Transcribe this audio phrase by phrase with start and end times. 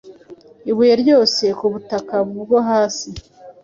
[0.69, 3.09] Ibuye ryose ku butaka bwo hasi,